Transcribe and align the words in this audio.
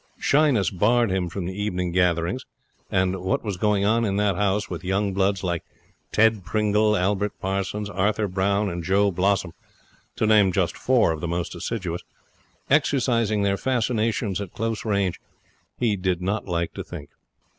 Shyness 0.17 0.71
barred 0.71 1.11
him 1.11 1.29
from 1.29 1.45
the 1.45 1.53
evening 1.53 1.91
gatherings, 1.91 2.47
and 2.89 3.17
what 3.21 3.43
was 3.43 3.55
going 3.57 3.85
on 3.85 4.03
in 4.03 4.15
that 4.17 4.35
house, 4.35 4.67
with 4.67 4.83
young 4.83 5.13
bloods 5.13 5.43
like 5.43 5.63
Ted 6.11 6.43
Pringle, 6.43 6.97
Albert 6.97 7.33
Parsons, 7.39 7.87
Arthur 7.87 8.27
Brown, 8.27 8.67
and 8.67 8.83
Joe 8.83 9.11
Blossom 9.11 9.53
(to 10.15 10.25
name 10.25 10.51
four 10.53 11.11
of 11.11 11.21
the 11.21 11.27
most 11.27 11.53
assiduous) 11.53 12.01
exercising 12.67 13.43
their 13.43 13.57
fascinations 13.57 14.41
at 14.41 14.53
close 14.53 14.83
range, 14.85 15.19
he 15.77 15.95
did 15.95 16.19
not 16.19 16.47
like 16.47 16.73
to 16.73 16.83
think. 16.83 17.11